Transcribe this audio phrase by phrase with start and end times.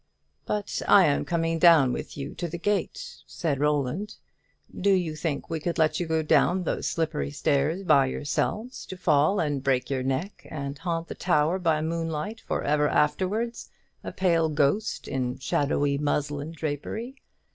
[0.47, 4.15] "But I am coming down with you to the gate," said Roland;
[4.75, 8.97] "do you think we could let you go down those slippery stairs by yourself, to
[8.97, 13.69] fall and break your neck and haunt the tower by moonlight for ever afterwards,
[14.03, 17.15] a pale ghost in shadowy muslin drapery?